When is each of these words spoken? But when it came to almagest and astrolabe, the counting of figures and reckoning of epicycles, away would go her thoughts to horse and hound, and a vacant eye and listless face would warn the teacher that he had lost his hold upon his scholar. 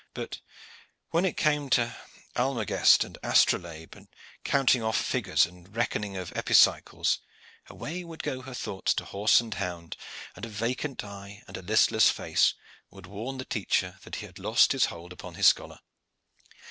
But 0.15 0.41
when 1.11 1.25
it 1.25 1.37
came 1.37 1.69
to 1.69 1.95
almagest 2.35 3.03
and 3.03 3.19
astrolabe, 3.21 3.91
the 3.91 4.07
counting 4.43 4.81
of 4.81 4.95
figures 4.97 5.45
and 5.45 5.75
reckoning 5.75 6.17
of 6.17 6.35
epicycles, 6.35 7.19
away 7.67 8.03
would 8.03 8.23
go 8.23 8.41
her 8.41 8.55
thoughts 8.55 8.95
to 8.95 9.05
horse 9.05 9.39
and 9.39 9.53
hound, 9.53 9.95
and 10.35 10.43
a 10.43 10.49
vacant 10.49 11.03
eye 11.03 11.43
and 11.47 11.55
listless 11.69 12.09
face 12.09 12.55
would 12.89 13.05
warn 13.05 13.37
the 13.37 13.45
teacher 13.45 13.99
that 14.01 14.15
he 14.15 14.25
had 14.25 14.39
lost 14.39 14.71
his 14.71 14.85
hold 14.85 15.13
upon 15.13 15.35
his 15.35 15.45
scholar. 15.45 15.77